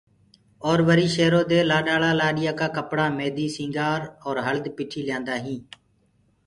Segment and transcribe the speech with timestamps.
[0.67, 5.63] اور وري شيرو دي لآڏآݪآ لآڏيآ ڪآ ڪپڙآ، ميدي، سنگھآر اور هݪد پِٺي ليآندآ هينٚ